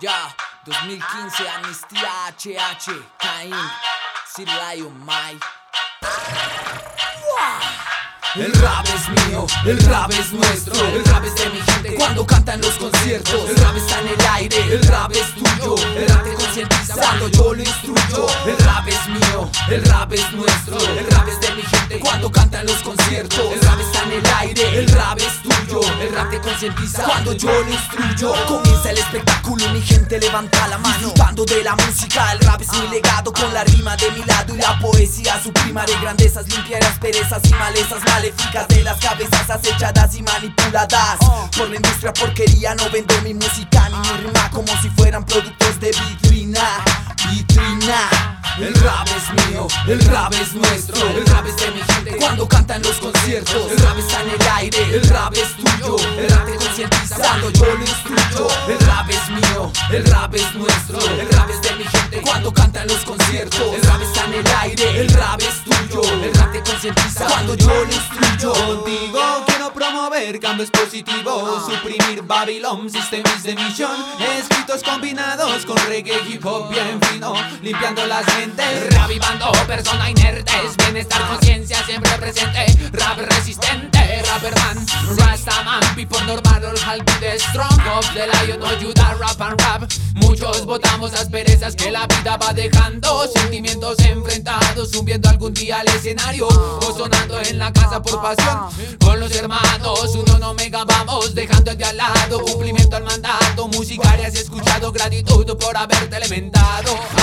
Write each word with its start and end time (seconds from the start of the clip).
Ya, 0.00 0.34
2015, 0.66 1.48
Amnistía 1.48 2.10
HH, 2.36 2.90
Caín, 3.16 3.54
Sir 4.34 4.48
Lion, 4.48 5.06
Mike. 5.06 5.46
El 8.34 8.52
rap 8.54 8.84
es 8.86 9.08
mío, 9.08 9.46
el 9.64 9.78
rap 9.86 10.10
es 10.10 10.32
nuestro, 10.32 10.74
el 10.88 11.04
rap 11.04 11.24
es 11.24 11.36
de 11.36 11.50
mi 11.50 11.60
gente 11.60 11.94
cuando 11.94 12.26
cantan 12.26 12.60
los 12.60 12.74
conciertos. 12.74 13.48
El 13.48 13.56
rap 13.58 13.76
está 13.76 14.00
en 14.00 14.08
el 14.08 14.26
aire, 14.32 14.74
el 14.74 14.82
rap 14.88 15.12
es 15.12 15.32
tuyo, 15.34 15.76
el 15.96 16.08
rap 16.08 16.24
te 16.24 16.34
concientiza 16.34 16.94
cuando 16.96 17.28
yo 17.28 17.54
lo 17.54 17.62
instruyo. 17.62 18.26
El 18.46 18.58
rap 18.58 18.88
es 18.88 19.08
mío, 19.08 19.48
el 19.68 19.84
rap 19.84 20.12
es 20.12 20.32
nuestro, 20.32 20.78
el 20.80 21.06
rap 21.12 21.28
es 21.28 21.40
de 21.40 21.54
mi 21.54 21.62
gente 21.62 22.00
cuando 22.00 22.32
cantan 22.32 22.66
los 22.66 22.82
conciertos. 22.82 23.52
El 23.52 23.60
rap 23.60 23.78
está 23.78 24.02
en 24.02 24.12
el 24.12 24.26
aire, 24.40 24.78
el 24.80 24.88
rap 24.88 25.18
es 25.18 25.40
tuyo, 25.40 25.80
el 26.00 26.12
rap 26.12 26.30
te 26.30 26.40
concientiza 26.40 27.04
cuando 27.04 27.34
yo 27.34 27.52
lo 27.52 27.70
instruyo. 27.70 28.34
Comienza 28.48 28.90
el 28.90 28.98
espectáculo, 28.98 29.33
gente 30.14 30.26
levanta 30.26 30.68
la 30.68 30.78
mano, 30.78 30.98
disfrutando 30.98 31.44
de 31.44 31.62
la 31.62 31.74
música. 31.76 32.32
El 32.32 32.40
rap 32.40 32.60
es 32.60 32.72
mi 32.72 32.88
legado. 32.88 33.32
Con 33.32 33.52
la 33.52 33.64
rima 33.64 33.96
de 33.96 34.10
mi 34.12 34.24
lado 34.24 34.54
y 34.54 34.58
la 34.58 34.78
poesía 34.78 35.40
su 35.42 35.52
prima 35.52 35.84
de 35.84 35.96
grandezas, 36.00 36.48
limpiar 36.48 36.84
asperezas 36.84 37.40
y 37.44 37.54
malezas 37.54 38.04
maléficas. 38.04 38.68
De 38.68 38.82
las 38.82 38.98
cabezas 38.98 39.48
acechadas 39.50 40.14
y 40.14 40.22
manipuladas. 40.22 41.18
Por 41.56 41.68
la 41.68 41.76
industria 41.76 42.12
porquería. 42.12 42.74
No 42.74 42.90
vendo 42.90 43.14
mi 43.22 43.34
música. 43.34 43.88
Ni 43.88 43.98
mi 43.98 44.16
rima 44.24 44.50
como 44.50 44.68
si 44.82 44.88
fueran 44.90 45.24
productos 45.24 45.80
de 45.80 45.90
vitrina, 45.90 46.62
vitrina. 47.30 48.34
El 48.58 48.72
rap 48.72 49.08
es 49.08 49.48
mío, 49.48 49.66
el 49.88 50.00
rap 50.04 50.32
es 50.32 50.54
nuestro, 50.54 50.94
el 51.08 51.26
rap 51.26 51.44
es 51.44 51.56
de 51.56 51.72
mi 51.72 51.82
gente 51.92 52.16
cuando 52.18 52.46
cantan 52.46 52.80
los 52.82 52.98
conciertos. 52.98 53.72
El 53.72 53.78
rap 53.78 53.98
está 53.98 54.22
en 54.22 54.30
el 54.30 54.48
aire, 54.54 54.94
el 54.94 55.08
rap 55.08 55.34
es 55.34 55.56
tuyo, 55.56 55.96
el 56.16 56.30
rap 56.30 56.46
te 56.46 56.54
concientiza 56.54 57.16
cuando 57.16 57.50
yo 57.50 57.64
lo 57.64 57.84
El 58.34 58.80
rap 58.80 59.08
es 59.10 59.30
mío, 59.30 59.72
el 59.90 60.04
rap 60.06 60.34
es 60.34 60.54
nuestro, 60.56 60.98
el 60.98 61.28
rap 61.30 61.48
es 61.50 61.62
de 61.62 61.76
mi 61.76 61.84
gente 61.84 62.20
cuando 62.20 62.52
cantan 62.52 62.88
los 62.88 63.04
conciertos. 63.04 63.60
El 63.72 63.82
rap 63.82 64.02
está 64.02 64.24
en 64.24 64.34
el 64.34 64.46
aire, 64.60 65.00
el 65.02 65.08
rap 65.10 65.40
es 65.40 65.62
tuyo, 65.62 66.02
el 66.20 66.34
rap 66.34 66.52
te 66.52 66.60
concientiza 66.62 67.26
cuando 67.26 67.54
yo 67.54 67.68
lo 67.68 67.84
instruyo. 67.84 68.52
Contigo 68.52 69.20
quiero 69.46 69.72
promover 69.72 70.40
cambios 70.40 70.70
positivos, 70.70 71.64
suprimir 71.66 72.22
Babylon, 72.22 72.90
System 72.90 73.22
is 73.36 73.42
the 73.44 73.54
mission. 73.54 73.90
Escritos 74.36 74.82
combinados 74.82 75.64
con 75.64 75.76
reggae 75.86 76.20
hip 76.28 76.44
hop 76.44 76.70
bien 76.70 77.00
fino, 77.02 77.34
limpiando 77.62 78.04
las 78.06 78.26
mentes. 78.36 78.90
Reavivando 78.90 79.52
persona 79.68 80.10
inertes 80.10 80.76
Bienestar, 80.76 81.28
conciencia 81.28 81.84
siempre 81.84 82.10
presente 82.18 82.66
Rap 82.92 83.18
resistente, 83.18 83.93
rapperman 84.44 84.84
Rastaman, 85.16 85.82
people 85.94 86.20
normal 86.26 86.64
All 86.64 86.76
healthy, 86.76 87.14
the 87.20 87.38
strong 87.38 87.80
of 87.96 88.04
the 88.14 88.26
lion. 88.26 88.60
No 88.60 88.66
ayuda, 88.66 89.16
rap 89.18 89.40
and 89.40 89.60
rap. 89.60 89.92
Muchos 90.14 90.64
votamos 90.66 91.12
las 91.12 91.28
perezas 91.28 91.74
que 91.76 91.90
la 91.90 92.06
vida 92.06 92.36
va 92.36 92.52
dejando. 92.52 93.26
Sentimientos 93.28 93.98
enfrentados 94.00 94.90
Subiendo 94.90 95.28
algún 95.28 95.54
día 95.54 95.80
al 95.80 95.88
escenario. 95.88 96.48
O 96.48 96.96
sonando 96.96 97.40
en 97.40 97.58
la 97.58 97.72
casa 97.72 98.02
por 98.02 98.20
pasión. 98.20 98.98
Con 98.98 99.20
los 99.20 99.34
hermanos, 99.34 100.14
uno 100.14 100.38
no 100.38 100.54
mega 100.54 100.84
vamos. 100.84 101.34
Dejando 101.34 101.74
de 101.74 101.84
al 101.84 101.96
lado, 101.96 102.40
cumplimiento 102.40 102.96
al 102.96 103.04
mandato. 103.04 103.68
Musicarias 103.68 104.34
escuchado, 104.34 104.92
gratitud 104.92 105.46
por 105.58 105.76
haberte 105.76 106.16
elementado 106.16 106.63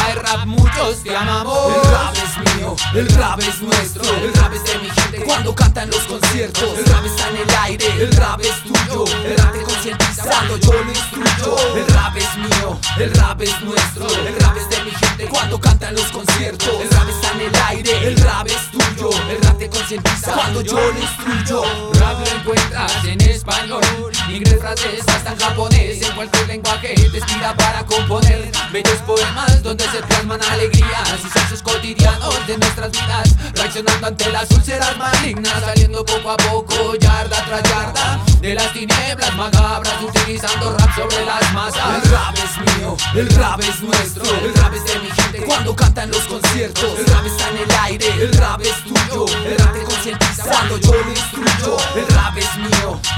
Hay 0.03 0.14
rap, 0.16 0.45
muchos 0.45 1.03
te 1.03 1.16
amamos 1.16 1.73
El 1.75 1.91
rap 1.91 2.16
es 2.16 2.55
mío, 2.55 2.75
el 2.94 3.08
rap 3.09 3.39
es 3.39 3.61
nuestro, 3.61 4.03
el 4.03 4.33
rap 4.33 4.53
es 4.53 4.64
de 4.64 4.80
mi 4.80 4.89
gente 4.89 5.23
cuando 5.25 5.55
cantan 5.55 5.89
los 5.89 6.02
conciertos. 6.02 6.77
El 6.77 6.86
rap 6.86 7.05
está 7.05 7.30
en 7.30 7.38
el 7.38 7.55
aire, 7.64 7.86
el 8.02 8.11
rap 8.17 8.42
es 8.42 8.64
tuyo, 8.64 9.05
el 9.23 9.38
rap 9.38 9.53
te 9.53 9.64
concientiza 9.64 10.23
cuando 10.23 10.58
yo 10.58 10.73
lo 10.73 10.89
instruyo. 10.89 11.75
El 11.75 11.88
rap 11.94 12.17
es 12.17 12.38
mío, 12.38 12.80
el 12.97 13.14
rap 13.16 13.42
es 13.42 13.61
nuestro, 13.61 14.08
el 14.08 14.36
rap 14.39 14.58
es 14.58 14.69
de 14.69 14.83
mi 14.83 14.92
gente 14.92 15.25
cuando 15.27 15.59
cantan 15.59 15.95
los 15.95 16.11
conciertos. 16.11 16.81
El 16.81 16.89
rap 16.89 17.09
está 17.09 17.31
en 17.31 17.42
el 17.42 17.55
aire, 17.69 18.08
el 18.08 18.17
rap 18.17 18.47
es 18.47 18.72
tuyo, 18.72 19.09
el 19.30 19.42
rap 19.42 19.58
te 19.58 19.70
concientiza 19.70 20.33
cuando 20.33 20.61
yo 20.61 20.76
lo 20.76 20.99
instruyo. 20.99 21.64
Rap 21.93 22.20
lo 22.20 22.39
encuentras 22.39 23.05
en 23.05 23.21
español, 23.21 24.11
inglés, 24.36 24.59
francés, 24.59 25.03
hasta 25.08 25.31
en 25.31 25.39
japonés. 25.39 26.02
En 26.02 26.15
cualquier 26.15 26.47
lenguaje 26.47 26.93
te 26.95 27.19
para 27.58 27.86
componer 27.86 28.52
bellos 28.71 28.99
poemas 29.05 29.61
donde 29.64 29.83
se 29.86 30.02
plasman 30.03 30.42
alegrías 30.43 31.09
y 31.17 31.21
sucesos 31.21 31.61
cotidianos 31.61 32.47
de 32.47 32.58
nuestras 32.58 32.91
vidas. 32.91 33.36
Reaccionando 33.55 34.08
ante 34.08 34.31
las 34.31 34.49
úlceras 34.52 34.97
malignas, 34.97 35.61
saliendo 35.64 36.05
poco 36.05 36.31
a 36.31 36.37
poco, 36.37 36.95
yarda 36.95 37.45
tras 37.45 37.64
yarda 37.64 38.20
de 38.41 38.55
las 38.55 38.73
tinieblas 38.73 39.36
macabras, 39.36 39.93
utilizando 40.02 40.75
rap 40.77 40.95
sobre 40.95 41.25
las 41.25 41.53
masas. 41.53 42.03
El 42.03 42.11
rap 42.11 42.36
es 42.36 42.77
mío, 42.77 42.97
el 43.15 43.30
rap 43.36 43.59
es 43.59 43.81
nuestro, 43.81 44.23
el 44.23 44.53
rap 44.55 44.73
es 44.73 44.86
de 44.86 44.99
mi 44.99 45.11
gente 45.11 45.45
cuando 45.45 45.75
cantan 45.75 46.09
los 46.09 46.23
conciertos. 46.23 47.11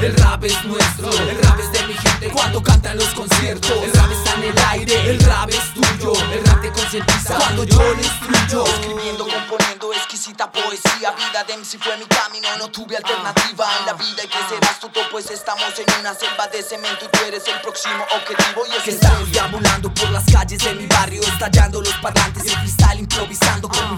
El 0.05 0.15
rap 0.17 0.43
es 0.43 0.65
nuestro, 0.65 1.09
el 1.11 1.37
rap 1.43 1.59
es 1.59 1.71
de 1.71 1.87
mi 1.87 1.93
gente 1.93 2.29
cuando 2.29 2.61
cantan 2.61 2.97
los 2.97 3.07
conciertos. 3.09 3.71
El 3.83 3.93
rap 3.93 4.11
está 4.11 4.33
en 4.35 4.43
el 4.43 4.57
aire, 4.69 5.09
el 5.11 5.19
rap 5.21 5.49
es 5.49 5.73
tuyo, 5.73 6.13
el 6.31 6.45
rap 6.45 6.61
te 6.61 6.71
concientiza 6.71 7.35
cuando 7.35 7.63
yo 7.63 7.77
lo 7.77 7.93
instruyo. 7.93 8.65
Escribiendo, 8.65 9.25
componiendo 9.25 9.93
exquisita 9.93 10.51
poesía, 10.51 11.11
vida 11.11 11.43
de 11.45 11.57
MC 11.57 11.79
fue 11.81 11.95
mi 11.97 12.05
camino, 12.05 12.49
no 12.59 12.67
tuve 12.67 12.97
alternativa 12.97 13.65
en 13.79 13.85
la 13.85 13.93
vida. 13.93 14.23
Y 14.23 14.27
que 14.27 14.37
serás 14.49 14.79
tú, 14.81 14.89
pues 15.09 15.31
estamos 15.31 15.71
en 15.79 15.99
una 15.99 16.13
selva 16.13 16.47
de 16.47 16.61
cemento 16.61 17.05
y 17.05 17.07
tú 17.07 17.23
eres 17.25 17.47
el 17.47 17.61
próximo 17.61 18.05
objetivo 18.13 18.63
y 18.67 18.75
es 18.75 18.83
que 18.83 18.91
estamos 18.91 19.31
deambulando 19.31 19.93
por 19.93 20.09
las 20.09 20.25
calles 20.25 20.63
de 20.63 20.73
mi 20.73 20.85
barrio, 20.85 21.21
estallando 21.23 21.81
los 21.81 21.93
parlantes, 21.99 22.43
el 22.43 22.59
cristal 22.59 22.99
improvisando 22.99 23.69
con 23.69 23.91
mi 23.91 23.97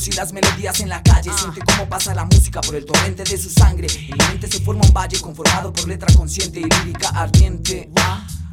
sonidos 0.00 0.08
y 0.08 0.12
las 0.12 0.32
melodías 0.32 0.80
en 0.80 0.88
la 0.88 1.02
calle, 1.02 1.30
siente 1.36 1.60
cómo 1.64 1.88
pasa 1.88 2.14
la 2.14 2.24
música 2.24 2.60
por 2.60 2.74
el 2.74 2.84
torrente 2.84 3.24
de 3.24 3.38
su 3.38 3.50
sangre. 3.50 3.88
En 3.88 4.16
mi 4.16 4.24
mente 4.28 4.48
se 4.48 4.60
forma 4.60 4.84
un 4.84 4.92
valle 4.92 5.20
conformado 5.20 5.72
por 5.72 5.88
letra 5.88 6.12
consciente 6.14 6.60
y 6.60 6.64
lírica 6.64 7.08
ardiente. 7.10 7.90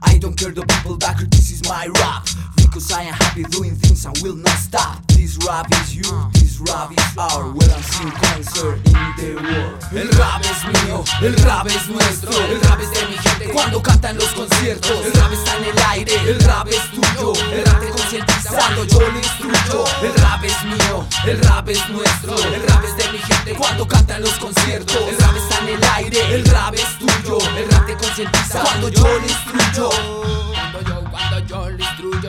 I 0.05 0.19
don't 0.19 0.35
care 0.35 0.53
the 0.53 0.61
people 0.61 0.97
that 0.99 1.17
criticize 1.17 1.63
my 1.63 1.87
rap 1.99 2.56
Because 2.67 2.91
I 2.91 3.03
am 3.03 3.13
happy 3.13 3.43
doing 3.43 3.75
things 3.75 4.05
and 4.05 4.17
will 4.21 4.35
not 4.35 4.57
stop. 4.59 4.99
This 5.07 5.39
rap 5.47 5.71
is 5.71 5.95
you, 5.95 6.03
this 6.33 6.59
rap 6.59 6.91
is 6.91 7.17
our 7.17 7.49
Well 7.55 7.71
I'm 7.71 7.81
seeing 7.81 8.11
concert 8.11 8.77
in 8.85 9.07
the 9.17 9.29
world. 9.39 9.79
El 9.95 10.09
rap 10.19 10.43
es 10.43 10.61
mío, 10.67 11.03
el 11.21 11.35
rap 11.47 11.65
es 11.67 11.87
nuestro. 11.87 12.31
El 12.31 12.59
rap 12.61 12.79
es 12.81 12.91
de 12.91 13.07
mi 13.07 13.17
gente 13.17 13.49
cuando 13.53 13.81
cantan 13.81 14.17
los 14.17 14.27
conciertos. 14.33 15.05
El 15.05 15.13
rap 15.13 15.31
está 15.31 15.57
en 15.57 15.63
el 15.63 15.79
aire, 15.89 16.13
el 16.29 16.39
rap 16.41 16.67
es 16.67 16.83
tuyo. 16.91 17.33
El 17.51 17.65
rap 17.65 17.79
te 17.79 17.89
concientiza 17.89 18.49
cuando 18.51 18.83
yo 18.83 18.99
lo 18.99 19.17
instruyo. 19.17 19.85
El 20.03 20.13
rap 20.21 20.43
es 20.43 20.63
mío, 20.65 21.07
el 21.25 21.39
rap 21.47 21.69
es 21.69 21.89
nuestro. 21.89 22.35
El 22.37 22.63
rap 22.67 22.83
es 22.83 22.97
de 22.97 23.11
mi 23.13 23.19
gente 23.19 23.53
cuando 23.55 23.87
cantan 23.87 24.21
los 24.21 24.33
conciertos. 24.33 25.01
El 25.07 25.17
rap 25.17 25.35
está 25.35 25.59
en 25.63 25.69
el 25.69 25.83
aire, 25.95 26.35
el 26.35 26.45
rap 26.45 26.73
es 26.73 26.99
tuyo. 26.99 27.39
El 27.55 27.71
rap 27.71 27.87
te 27.87 27.95
concientiza 27.95 28.59
cuando 28.59 28.89
yo 28.89 29.03
lo 29.03 29.23
instruyo 29.23 30.36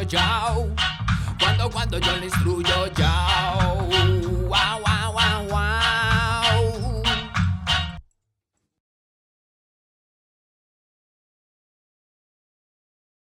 chao. 0.05 0.69
Cuando, 1.41 1.71
cuando 1.71 1.99
yo 1.99 2.17
le 2.17 2.27
instruyo, 2.27 2.91
wow. 2.99 4.18